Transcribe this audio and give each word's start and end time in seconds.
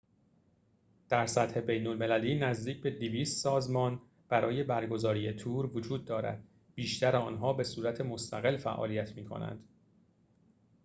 در 1.09 1.25
سطح 1.25 1.59
بین‌المللی 1.61 2.35
نزدیک 2.39 2.81
به 2.81 2.89
۲۰۰ 2.91 3.23
سازمان 3.25 4.01
برای 4.29 4.63
برگزاری 4.63 5.33
تور 5.33 5.65
وجود 5.77 6.05
دارد 6.05 6.43
بیشتر 6.75 7.15
آنها 7.15 7.53
به 7.53 7.63
صورت 7.63 8.01
مستقل 8.01 8.57
فعالیت 8.57 9.15
می‌کنند 9.15 9.67